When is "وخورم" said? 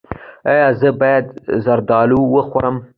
2.33-2.75